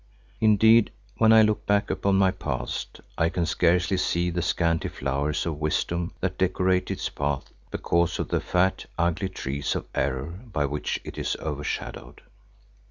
[0.39, 5.45] Indeed, when I look back upon my past, I can scarcely see the scanty flowers
[5.45, 10.65] of wisdom that decorate its path because of the fat, ugly trees of error by
[10.65, 12.21] which it is overshadowed.